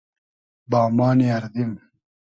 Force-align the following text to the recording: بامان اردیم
بامان 0.69 1.19
اردیم 1.35 1.71